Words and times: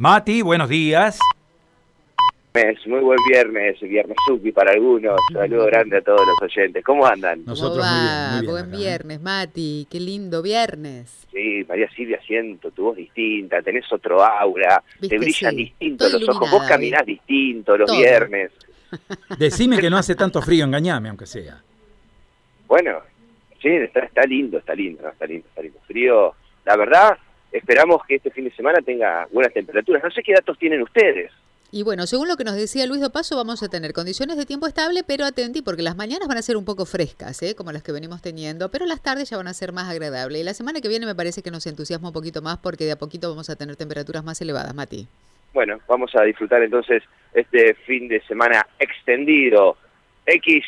Mati, 0.00 0.40
buenos 0.40 0.70
días. 0.70 1.18
Muy 2.86 3.00
buen 3.00 3.18
viernes, 3.28 3.78
viernes 3.80 4.16
suki 4.26 4.50
para 4.50 4.72
algunos. 4.72 5.20
Saludo 5.30 5.66
grande 5.66 5.98
a 5.98 6.00
todos 6.00 6.26
los 6.26 6.40
oyentes. 6.40 6.82
¿Cómo 6.82 7.04
andan? 7.04 7.44
Nosotros 7.44 7.84
muy 7.84 8.00
bien, 8.00 8.30
muy 8.30 8.40
bien 8.40 8.50
Buen 8.50 8.70
viernes, 8.70 9.20
Mati. 9.20 9.86
Qué 9.90 10.00
lindo 10.00 10.40
viernes. 10.40 11.26
Sí, 11.30 11.66
María 11.68 11.86
Silvia, 11.90 12.18
siento 12.26 12.70
tu 12.70 12.84
voz 12.84 12.96
distinta, 12.96 13.60
tenés 13.60 13.92
otro 13.92 14.24
aura, 14.24 14.82
te 15.06 15.18
brillan 15.18 15.54
distintos 15.54 16.10
los 16.14 16.26
ojos, 16.30 16.50
vos 16.50 16.62
caminás 16.66 17.04
distinto 17.04 17.76
los 17.76 17.92
viernes. 17.94 18.52
Decime 19.38 19.76
que 19.76 19.90
no 19.90 19.98
hace 19.98 20.14
tanto 20.14 20.40
frío, 20.40 20.64
engañame 20.64 21.10
aunque 21.10 21.26
sea. 21.26 21.62
Bueno, 22.66 23.00
sí, 23.60 23.68
está, 23.68 24.00
está 24.00 24.22
lindo, 24.22 24.56
está 24.56 24.74
lindo, 24.74 25.06
está 25.06 25.26
lindo, 25.26 25.46
está 25.46 25.60
lindo. 25.60 25.78
Frío, 25.86 26.34
la 26.64 26.76
verdad, 26.78 27.18
esperamos 27.52 28.04
que 28.06 28.16
este 28.16 28.30
fin 28.30 28.44
de 28.44 28.52
semana 28.52 28.80
tenga 28.80 29.26
buenas 29.32 29.52
temperaturas. 29.52 30.02
No 30.02 30.10
sé 30.10 30.22
qué 30.22 30.32
datos 30.32 30.58
tienen 30.58 30.82
ustedes. 30.82 31.30
Y 31.72 31.84
bueno, 31.84 32.06
según 32.08 32.26
lo 32.26 32.36
que 32.36 32.42
nos 32.42 32.56
decía 32.56 32.86
Luis 32.86 33.00
de 33.00 33.10
Paso, 33.10 33.36
vamos 33.36 33.62
a 33.62 33.68
tener 33.68 33.92
condiciones 33.92 34.36
de 34.36 34.44
tiempo 34.44 34.66
estable, 34.66 35.04
pero 35.06 35.24
atentí, 35.24 35.62
porque 35.62 35.82
las 35.82 35.96
mañanas 35.96 36.26
van 36.26 36.36
a 36.36 36.42
ser 36.42 36.56
un 36.56 36.64
poco 36.64 36.84
frescas, 36.84 37.40
¿eh? 37.42 37.54
como 37.54 37.70
las 37.70 37.84
que 37.84 37.92
venimos 37.92 38.22
teniendo, 38.22 38.72
pero 38.72 38.86
las 38.86 39.00
tardes 39.00 39.30
ya 39.30 39.36
van 39.36 39.46
a 39.46 39.54
ser 39.54 39.72
más 39.72 39.88
agradables. 39.88 40.40
Y 40.40 40.44
la 40.44 40.52
semana 40.52 40.80
que 40.80 40.88
viene 40.88 41.06
me 41.06 41.14
parece 41.14 41.42
que 41.42 41.52
nos 41.52 41.64
entusiasma 41.66 42.08
un 42.08 42.14
poquito 42.14 42.42
más, 42.42 42.58
porque 42.58 42.86
de 42.86 42.92
a 42.92 42.96
poquito 42.96 43.30
vamos 43.30 43.50
a 43.50 43.56
tener 43.56 43.76
temperaturas 43.76 44.24
más 44.24 44.40
elevadas, 44.40 44.74
Mati. 44.74 45.06
Bueno, 45.54 45.78
vamos 45.86 46.10
a 46.16 46.24
disfrutar 46.24 46.60
entonces 46.62 47.04
este 47.34 47.74
fin 47.74 48.08
de 48.08 48.20
semana 48.22 48.66
extendido, 48.80 49.76
X, 50.26 50.64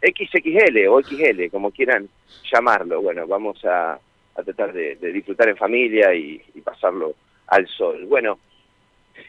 XXL 0.00 0.86
o 0.88 1.02
XL, 1.02 1.50
como 1.50 1.72
quieran 1.72 2.08
llamarlo. 2.52 3.02
Bueno, 3.02 3.26
vamos 3.26 3.64
a, 3.64 3.98
tratar 4.42 4.72
de, 4.72 4.96
disfrutar 4.96 5.48
en 5.48 5.56
familia 5.56 6.14
y 6.14 6.38
pasarlo 6.62 7.14
al 7.46 7.66
sol. 7.66 8.06
Bueno, 8.06 8.38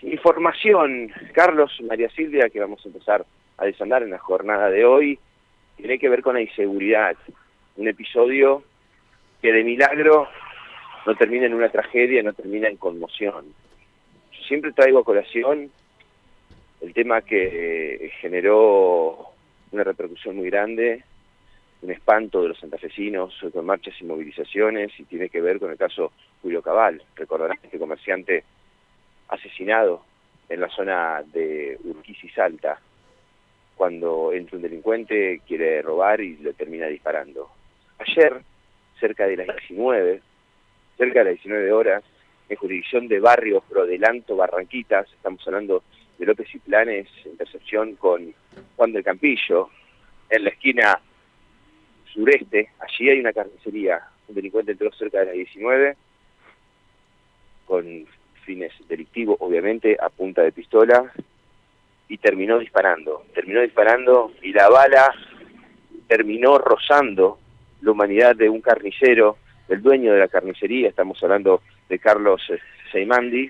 Información, 0.01 1.11
Carlos, 1.33 1.77
María 1.87 2.09
Silvia, 2.09 2.49
que 2.49 2.59
vamos 2.59 2.83
a 2.83 2.89
empezar 2.89 3.25
a 3.57 3.65
desandar 3.65 4.03
en 4.03 4.09
la 4.09 4.17
jornada 4.17 4.69
de 4.69 4.85
hoy, 4.85 5.19
tiene 5.77 5.99
que 5.99 6.09
ver 6.09 6.21
con 6.21 6.35
la 6.35 6.41
inseguridad. 6.41 7.15
Un 7.77 7.87
episodio 7.87 8.63
que 9.41 9.51
de 9.51 9.63
milagro 9.63 10.27
no 11.05 11.15
termina 11.15 11.45
en 11.45 11.53
una 11.53 11.69
tragedia, 11.69 12.23
no 12.23 12.33
termina 12.33 12.67
en 12.67 12.77
conmoción. 12.77 13.45
Yo 14.31 14.43
siempre 14.47 14.71
traigo 14.71 14.99
a 14.99 15.03
colación 15.03 15.71
el 16.81 16.93
tema 16.93 17.21
que 17.21 18.11
generó 18.21 19.27
una 19.71 19.83
repercusión 19.83 20.35
muy 20.35 20.49
grande, 20.49 21.03
un 21.81 21.91
espanto 21.91 22.41
de 22.41 22.49
los 22.49 22.59
santafesinos 22.59 23.33
con 23.51 23.65
marchas 23.65 23.95
y 23.99 24.03
movilizaciones, 24.03 24.91
y 24.99 25.03
tiene 25.05 25.29
que 25.29 25.41
ver 25.41 25.59
con 25.59 25.71
el 25.71 25.77
caso 25.77 26.11
Julio 26.41 26.61
Cabal. 26.61 27.01
Recordarán 27.15 27.57
este 27.63 27.79
comerciante 27.79 28.43
asesinado 29.27 30.03
en 30.49 30.61
la 30.61 30.69
zona 30.69 31.23
de 31.33 31.77
Urquiza 31.83 32.27
y 32.27 32.29
Salta, 32.29 32.79
cuando 33.75 34.31
entra 34.33 34.57
un 34.57 34.61
delincuente, 34.61 35.41
quiere 35.47 35.81
robar 35.81 36.21
y 36.21 36.37
lo 36.37 36.53
termina 36.53 36.87
disparando. 36.87 37.49
Ayer, 37.97 38.41
cerca 38.99 39.25
de 39.25 39.37
las 39.37 39.47
19, 39.47 40.21
cerca 40.97 41.19
de 41.19 41.25
las 41.25 41.33
19 41.35 41.71
horas, 41.71 42.03
en 42.47 42.57
jurisdicción 42.57 43.07
de 43.07 43.19
Barrio 43.19 43.61
Prodelanto, 43.61 44.35
Barranquitas, 44.35 45.11
estamos 45.13 45.41
hablando 45.47 45.83
de 46.19 46.25
López 46.25 46.53
y 46.53 46.59
Planes, 46.59 47.07
intercepción 47.25 47.95
con 47.95 48.33
Juan 48.75 48.91
del 48.91 49.03
Campillo, 49.03 49.69
en 50.29 50.43
la 50.43 50.49
esquina 50.49 50.99
sureste, 52.13 52.69
allí 52.79 53.09
hay 53.09 53.19
una 53.19 53.33
carnicería, 53.33 54.01
un 54.27 54.35
delincuente 54.35 54.71
entró 54.73 54.91
cerca 54.93 55.19
de 55.19 55.25
las 55.25 55.35
19, 55.35 55.95
con 57.65 58.05
fines 58.43 58.73
delictivos, 58.87 59.37
obviamente, 59.39 59.97
a 59.99 60.09
punta 60.09 60.41
de 60.41 60.51
pistola, 60.51 61.11
y 62.07 62.17
terminó 62.17 62.59
disparando. 62.59 63.23
Terminó 63.33 63.61
disparando 63.61 64.33
y 64.41 64.51
la 64.51 64.67
bala 64.69 65.13
terminó 66.07 66.57
rozando 66.57 67.39
la 67.81 67.91
humanidad 67.91 68.35
de 68.35 68.49
un 68.49 68.59
carnicero, 68.59 69.37
el 69.69 69.81
dueño 69.81 70.13
de 70.13 70.19
la 70.19 70.27
carnicería, 70.27 70.89
estamos 70.89 71.23
hablando 71.23 71.61
de 71.87 71.99
Carlos 71.99 72.41
eh, 72.49 72.59
Seimandi, 72.91 73.49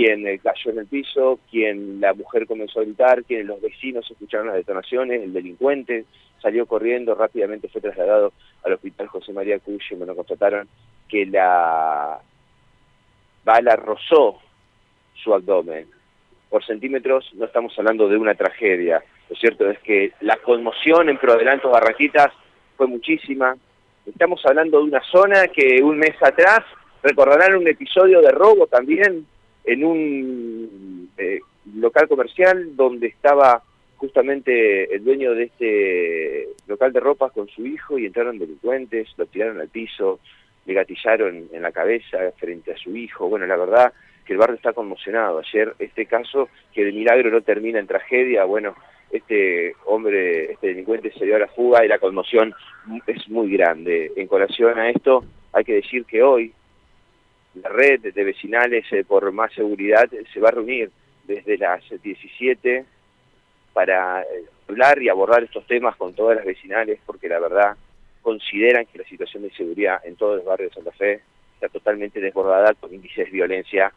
quien 0.00 0.24
cayó 0.38 0.70
en 0.70 0.78
el 0.78 0.86
piso, 0.86 1.38
quien 1.50 2.00
la 2.00 2.14
mujer 2.14 2.46
comenzó 2.46 2.80
a 2.80 2.84
gritar, 2.84 3.22
quien 3.24 3.46
los 3.46 3.60
vecinos 3.60 4.10
escucharon 4.10 4.46
las 4.46 4.56
detonaciones, 4.56 5.22
el 5.22 5.34
delincuente 5.34 6.06
salió 6.40 6.64
corriendo, 6.64 7.14
rápidamente 7.14 7.68
fue 7.68 7.82
trasladado 7.82 8.32
al 8.64 8.72
hospital 8.72 9.08
José 9.08 9.34
María 9.34 9.58
Cuyo, 9.58 9.98
me 9.98 10.06
lo 10.06 10.16
constataron 10.16 10.66
que 11.06 11.26
la 11.26 12.18
bala 13.44 13.76
rozó 13.76 14.38
su 15.22 15.34
abdomen. 15.34 15.86
Por 16.48 16.64
centímetros 16.64 17.30
no 17.34 17.44
estamos 17.44 17.78
hablando 17.78 18.08
de 18.08 18.16
una 18.16 18.34
tragedia. 18.34 19.04
Lo 19.28 19.36
cierto 19.36 19.68
es 19.68 19.78
que 19.80 20.12
la 20.22 20.36
conmoción 20.38 21.10
en 21.10 21.18
Prodelanto 21.18 21.68
Barranquitas 21.68 22.32
fue 22.78 22.86
muchísima. 22.86 23.54
Estamos 24.06 24.40
hablando 24.46 24.78
de 24.78 24.84
una 24.84 25.02
zona 25.02 25.48
que 25.48 25.82
un 25.82 25.98
mes 25.98 26.16
atrás 26.22 26.60
recordarán 27.02 27.54
un 27.54 27.68
episodio 27.68 28.22
de 28.22 28.30
robo 28.30 28.66
también 28.66 29.26
en 29.70 29.84
un 29.84 31.10
eh, 31.16 31.38
local 31.76 32.08
comercial 32.08 32.74
donde 32.74 33.06
estaba 33.06 33.62
justamente 33.98 34.92
el 34.92 35.04
dueño 35.04 35.32
de 35.32 35.44
este 35.44 36.48
local 36.66 36.92
de 36.92 36.98
ropas 36.98 37.30
con 37.30 37.46
su 37.48 37.64
hijo 37.64 37.96
y 37.96 38.06
entraron 38.06 38.40
delincuentes, 38.40 39.08
lo 39.16 39.26
tiraron 39.26 39.60
al 39.60 39.68
piso, 39.68 40.18
le 40.66 40.74
gatillaron 40.74 41.48
en 41.52 41.62
la 41.62 41.70
cabeza 41.70 42.18
frente 42.36 42.72
a 42.72 42.78
su 42.78 42.96
hijo. 42.96 43.28
Bueno, 43.28 43.46
la 43.46 43.56
verdad 43.56 43.92
que 44.24 44.32
el 44.32 44.40
barrio 44.40 44.56
está 44.56 44.72
conmocionado. 44.72 45.38
Ayer 45.38 45.72
este 45.78 46.06
caso, 46.06 46.48
que 46.74 46.84
de 46.84 46.92
milagro 46.92 47.30
no 47.30 47.42
termina 47.42 47.78
en 47.78 47.86
tragedia, 47.86 48.44
bueno, 48.44 48.74
este 49.12 49.76
hombre, 49.86 50.50
este 50.52 50.68
delincuente 50.68 51.12
se 51.12 51.26
dio 51.26 51.36
a 51.36 51.40
la 51.40 51.48
fuga 51.48 51.84
y 51.84 51.88
la 51.88 52.00
conmoción 52.00 52.52
es 53.06 53.28
muy 53.28 53.52
grande. 53.52 54.10
En 54.16 54.26
colación 54.26 54.80
a 54.80 54.90
esto, 54.90 55.24
hay 55.52 55.62
que 55.62 55.74
decir 55.74 56.04
que 56.06 56.24
hoy 56.24 56.52
la 57.54 57.68
red 57.68 58.00
de 58.00 58.24
vecinales 58.24 58.84
eh, 58.92 59.04
por 59.04 59.30
más 59.32 59.52
seguridad 59.52 60.08
se 60.32 60.40
va 60.40 60.48
a 60.48 60.52
reunir 60.52 60.90
desde 61.24 61.58
las 61.58 61.82
17 62.02 62.84
para 63.72 64.22
eh, 64.22 64.26
hablar 64.68 65.02
y 65.02 65.08
abordar 65.08 65.42
estos 65.42 65.66
temas 65.66 65.96
con 65.96 66.14
todas 66.14 66.36
las 66.36 66.44
vecinales, 66.44 67.00
porque 67.04 67.28
la 67.28 67.40
verdad 67.40 67.76
consideran 68.22 68.86
que 68.86 68.98
la 68.98 69.04
situación 69.04 69.42
de 69.42 69.50
seguridad 69.52 70.00
en 70.04 70.16
todos 70.16 70.36
los 70.36 70.44
barrios 70.44 70.70
de 70.70 70.74
Santa 70.74 70.92
Fe 70.92 71.22
está 71.54 71.68
totalmente 71.68 72.20
desbordada 72.20 72.74
con 72.74 72.92
índices 72.92 73.26
de 73.26 73.30
violencia 73.30 73.92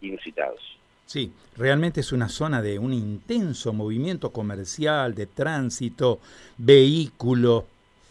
inusitados. 0.00 0.60
Sí, 1.06 1.32
realmente 1.56 2.00
es 2.00 2.12
una 2.12 2.28
zona 2.28 2.62
de 2.62 2.78
un 2.78 2.92
intenso 2.92 3.72
movimiento 3.72 4.30
comercial, 4.30 5.14
de 5.14 5.26
tránsito, 5.26 6.20
vehículos, 6.56 7.64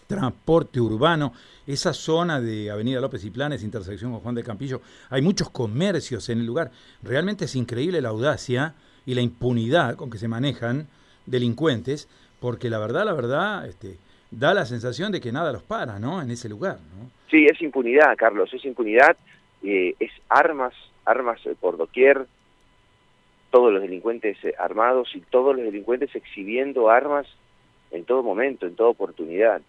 transporte 0.10 0.82
urbano. 0.82 1.34
Esa 1.68 1.94
zona 1.94 2.42
de 2.42 2.72
Avenida 2.72 3.00
López 3.00 3.24
y 3.24 3.30
Planes, 3.30 3.64
intersección 3.64 4.12
con 4.12 4.22
Juan 4.22 4.34
de 4.34 4.44
Campillo, 4.44 4.82
hay 5.12 5.22
muchos 5.22 5.52
comercios 5.52 6.28
en 6.30 6.40
el 6.40 6.48
lugar. 6.48 6.72
Realmente 7.04 7.46
es 7.46 7.56
increíble 7.56 8.02
la 8.02 8.10
audacia 8.10 8.74
y 9.06 9.14
la 9.14 9.22
impunidad 9.22 9.96
con 9.96 10.10
que 10.10 10.18
se 10.18 10.28
manejan 10.28 10.88
delincuentes, 11.28 12.10
porque 12.40 12.72
la 12.72 12.80
verdad, 12.80 13.06
la 13.06 13.14
verdad, 13.14 13.68
este, 13.68 13.98
da 14.32 14.56
la 14.56 14.66
sensación 14.66 15.12
de 15.12 15.22
que 15.22 15.32
nada 15.32 15.54
los 15.54 15.62
para, 15.62 16.00
¿no? 16.00 16.24
En 16.24 16.32
ese 16.32 16.50
lugar, 16.50 16.80
¿no? 16.98 17.12
Sí, 17.30 17.46
es 17.46 17.62
impunidad, 17.62 18.18
Carlos, 18.18 18.52
es 18.52 18.66
impunidad, 18.66 19.16
eh, 19.62 19.94
es 20.00 20.12
armas, 20.28 20.74
armas 21.06 21.40
por 21.60 21.78
doquier, 21.78 22.26
todos 23.52 23.72
los 23.72 23.84
delincuentes 23.84 24.44
eh, 24.44 24.56
armados 24.58 25.10
y 25.14 25.22
todos 25.22 25.56
los 25.56 25.66
delincuentes 25.66 26.16
exhibiendo 26.16 26.90
armas 26.90 27.28
en 27.92 28.06
todo 28.06 28.24
momento, 28.24 28.66
en 28.66 28.76
toda 28.76 28.90
oportunidad. 28.90 29.62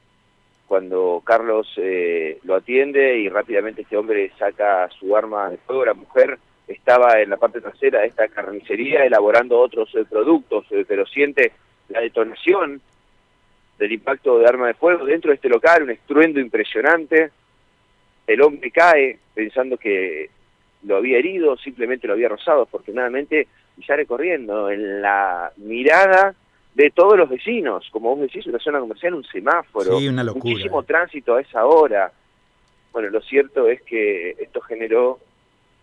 Cuando 0.70 1.20
Carlos 1.26 1.66
eh, 1.78 2.38
lo 2.44 2.54
atiende 2.54 3.18
y 3.18 3.28
rápidamente 3.28 3.82
este 3.82 3.96
hombre 3.96 4.30
saca 4.38 4.88
su 4.90 5.16
arma 5.16 5.50
de 5.50 5.56
fuego, 5.56 5.84
la 5.84 5.94
mujer 5.94 6.38
estaba 6.68 7.20
en 7.20 7.30
la 7.30 7.38
parte 7.38 7.60
trasera 7.60 7.98
de 7.98 8.06
esta 8.06 8.28
carnicería 8.28 9.04
elaborando 9.04 9.58
otros 9.58 9.90
productos, 10.08 10.66
pero 10.86 11.04
siente 11.06 11.50
la 11.88 12.02
detonación 12.02 12.80
del 13.80 13.90
impacto 13.90 14.38
de 14.38 14.46
arma 14.46 14.68
de 14.68 14.74
fuego 14.74 15.06
dentro 15.06 15.30
de 15.30 15.34
este 15.34 15.48
local, 15.48 15.82
un 15.82 15.90
estruendo 15.90 16.38
impresionante. 16.38 17.32
El 18.28 18.40
hombre 18.40 18.70
cae 18.70 19.18
pensando 19.34 19.76
que 19.76 20.30
lo 20.84 20.98
había 20.98 21.18
herido, 21.18 21.56
simplemente 21.56 22.06
lo 22.06 22.12
había 22.12 22.28
rozado, 22.28 22.62
afortunadamente, 22.62 23.48
y 23.76 23.82
sale 23.82 24.06
corriendo 24.06 24.70
en 24.70 25.02
la 25.02 25.50
mirada 25.56 26.32
de 26.74 26.90
todos 26.90 27.16
los 27.16 27.28
vecinos. 27.28 27.88
Como 27.90 28.10
vos 28.10 28.20
decís, 28.20 28.46
una 28.46 28.58
zona 28.58 28.80
comercial, 28.80 29.14
un 29.14 29.24
semáforo, 29.24 29.98
muchísimo 30.34 30.82
tránsito 30.82 31.36
a 31.36 31.40
esa 31.40 31.66
hora. 31.66 32.12
Bueno, 32.92 33.08
lo 33.10 33.20
cierto 33.20 33.68
es 33.68 33.82
que 33.82 34.30
esto 34.38 34.60
generó 34.60 35.18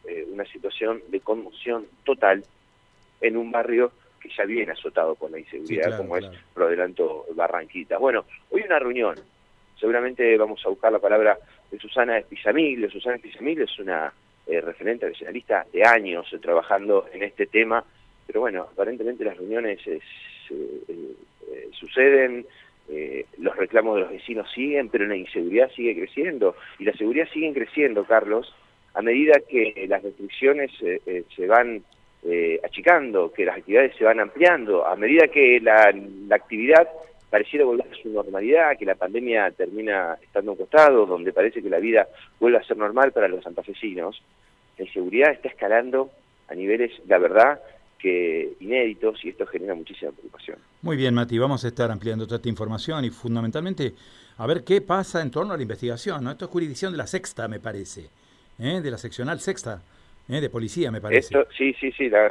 eh, 0.06 0.25
una 0.31 0.45
situación 0.45 1.01
de 1.10 1.19
conmoción 1.19 1.86
total 2.04 2.44
en 3.22 3.38
un 3.38 3.51
barrio 3.51 3.92
que 4.19 4.30
ya 4.36 4.45
viene 4.45 4.72
azotado 4.72 5.16
por 5.16 5.31
la 5.31 5.39
inseguridad, 5.39 5.98
como 5.98 6.18
es 6.18 6.25
por 6.54 6.63
adelanto 6.63 7.25
Barranquita. 7.36 7.98
Bueno, 7.98 8.25
hoy 8.50 8.63
una 8.63 8.80
reunión, 8.80 9.16
seguramente 9.80 10.38
vamos 10.38 10.62
a 10.66 10.69
buscar 10.69 10.92
la 10.92 11.00
palabra 11.00 11.38
de 11.72 11.80
Susana 11.80 12.18
Espizamiglio. 12.18 12.89
Susana 12.89 13.16
Espizamiglio 13.16 13.66
es 13.66 13.80
una 13.80 14.13
eh, 14.45 14.62
referente 14.62 15.06
vecinalista 15.06 15.66
de 15.72 15.84
años 15.84 16.28
trabajando 16.42 17.07
en 17.13 17.24
este 17.24 17.48
tema, 17.48 17.84
pero 18.25 18.42
bueno, 18.42 18.68
aparentemente 18.72 19.24
las 19.24 19.38
reuniones 19.38 19.80
suceden, 21.72 22.46
los 23.38 23.56
reclamos 23.56 23.96
de 23.96 24.02
los 24.02 24.12
vecinos 24.12 24.52
siguen, 24.54 24.90
pero 24.90 25.06
la 25.06 25.16
inseguridad 25.16 25.70
sigue 25.72 25.96
creciendo, 25.96 26.56
y 26.80 26.86
la 26.86 26.94
seguridad 26.94 27.28
sigue 27.34 27.54
creciendo, 27.54 28.06
Carlos, 28.06 28.54
a 28.94 29.02
medida 29.02 29.40
que 29.48 29.86
las 29.88 30.02
restricciones 30.04 30.72
se 30.78 31.48
van 31.48 31.84
achicando, 32.64 33.32
que 33.32 33.46
las 33.46 33.58
actividades 33.58 33.96
se 33.96 34.06
van 34.06 34.20
ampliando, 34.20 34.86
a 34.86 34.96
medida 34.96 35.28
que 35.28 35.60
la, 35.60 35.94
la 36.28 36.36
actividad 36.36 36.88
pareciera 37.30 37.66
volver 37.66 37.88
a 37.92 38.02
su 38.02 38.10
normalidad, 38.10 38.78
que 38.78 38.86
la 38.86 38.96
pandemia 38.96 39.52
termina 39.52 40.18
estando 40.22 40.52
a 40.52 40.54
un 40.54 40.58
costado, 40.60 41.06
donde 41.06 41.34
parece 41.34 41.62
que 41.62 41.70
la 41.70 41.80
vida 41.80 42.08
vuelve 42.40 42.58
a 42.58 42.64
ser 42.64 42.78
normal 42.78 43.12
para 43.12 43.28
los 43.28 43.44
santafesinos, 43.44 44.22
la 44.78 44.86
inseguridad 44.86 45.32
está 45.32 45.50
escalando 45.50 46.10
a 46.48 46.56
niveles, 46.56 46.92
la 47.08 47.18
verdad, 47.18 47.60
que 47.98 48.54
inéditos 48.60 49.24
y 49.24 49.30
esto 49.30 49.46
genera 49.46 49.76
muchísima 49.76 50.12
preocupación. 50.12 50.58
Muy 50.82 50.98
bien, 50.98 51.14
Mati, 51.14 51.38
vamos 51.38 51.64
a 51.66 51.68
estar 51.68 51.92
ampliando 51.92 52.26
toda 52.26 52.38
esta 52.38 52.50
información 52.50 53.06
y 53.06 53.10
fundamentalmente 53.10 53.94
a 54.38 54.46
ver 54.48 54.64
qué 54.64 54.82
pasa 54.82 55.22
en 55.22 55.32
torno 55.32 55.54
a 55.54 55.58
la 55.58 55.64
investigación. 55.64 56.24
¿no? 56.24 56.32
Esto 56.32 56.46
es 56.46 56.52
jurisdicción 56.52 56.92
de 56.92 56.98
la 56.98 57.08
sexta, 57.08 57.48
me 57.48 57.60
parece, 57.60 58.10
¿eh? 58.60 58.82
de 58.82 58.92
la 58.92 58.98
seccional 58.98 59.40
sexta. 59.40 59.82
¿eh? 60.30 60.42
de 60.42 60.50
policía, 60.50 60.92
me 60.92 61.02
parece. 61.02 61.34
sí, 61.58 61.74
sí, 61.80 61.92
sí, 61.92 62.10
la, 62.10 62.30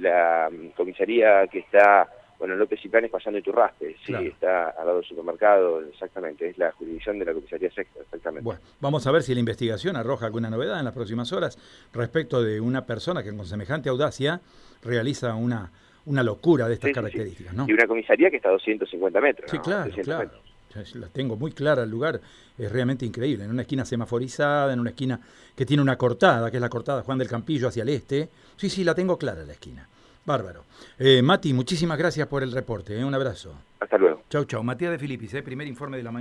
la 0.00 0.50
comisaría 0.76 1.46
que 1.46 1.60
está 1.60 2.08
bueno, 2.40 2.56
López 2.56 2.82
y 2.82 2.88
Planes 2.88 3.10
pasando 3.10 3.36
de 3.36 3.42
Turraspe, 3.42 3.96
sí, 4.04 4.14
está 4.14 4.70
al 4.70 4.86
lado 4.86 4.96
del 5.00 5.06
supermercado, 5.06 5.82
exactamente, 5.82 6.48
es 6.48 6.56
la 6.56 6.72
jurisdicción 6.72 7.18
de 7.18 7.26
la 7.26 7.34
comisaría 7.34 7.70
sexta, 7.70 8.00
exactamente. 8.00 8.42
Bueno, 8.42 8.60
vamos 8.80 9.06
a 9.06 9.12
ver 9.12 9.22
si 9.22 9.34
la 9.34 9.40
investigación 9.40 9.94
arroja 9.94 10.24
alguna 10.24 10.48
novedad 10.48 10.78
en 10.78 10.86
las 10.86 10.94
próximas 10.94 11.30
horas 11.34 11.58
respecto 11.92 12.42
de 12.42 12.58
una 12.58 12.86
persona 12.86 13.22
que 13.22 13.36
con 13.36 13.44
semejante 13.44 13.90
audacia 13.90 14.40
realiza 14.82 15.34
una, 15.34 15.70
una 16.06 16.22
locura 16.22 16.66
de 16.66 16.74
estas 16.74 16.92
características, 16.92 17.52
¿no? 17.52 17.66
Y 17.68 17.74
una 17.74 17.86
comisaría 17.86 18.30
que 18.30 18.36
está 18.36 18.48
a 18.48 18.52
250 18.52 19.20
metros. 19.20 19.50
Sí, 19.50 19.58
claro, 19.58 19.92
claro. 20.02 20.30
La 20.94 21.08
tengo 21.08 21.36
muy 21.36 21.52
clara 21.52 21.82
el 21.82 21.90
lugar, 21.90 22.20
es 22.56 22.72
realmente 22.72 23.04
increíble. 23.04 23.44
En 23.44 23.50
una 23.50 23.62
esquina 23.62 23.84
semaforizada, 23.84 24.72
en 24.72 24.80
una 24.80 24.90
esquina 24.90 25.20
que 25.54 25.66
tiene 25.66 25.82
una 25.82 25.96
cortada, 25.96 26.50
que 26.50 26.56
es 26.56 26.60
la 26.60 26.70
cortada 26.70 27.02
Juan 27.02 27.18
del 27.18 27.28
Campillo 27.28 27.68
hacia 27.68 27.82
el 27.82 27.90
este. 27.90 28.30
Sí, 28.56 28.70
sí, 28.70 28.82
la 28.82 28.94
tengo 28.94 29.18
clara 29.18 29.44
la 29.44 29.52
esquina. 29.52 29.86
Bárbaro. 30.24 30.64
Eh, 30.98 31.22
Mati, 31.22 31.52
muchísimas 31.52 31.98
gracias 31.98 32.26
por 32.28 32.42
el 32.42 32.52
reporte. 32.52 32.98
Eh. 32.98 33.04
Un 33.04 33.14
abrazo. 33.14 33.54
Hasta 33.80 33.96
luego. 33.98 34.22
Chau, 34.28 34.44
chau. 34.44 34.62
Matías 34.62 34.92
de 34.92 34.98
Filipis, 34.98 35.34
eh, 35.34 35.42
primer 35.42 35.66
informe 35.66 35.96
de 35.96 36.02
la 36.02 36.10
mañana. 36.10 36.18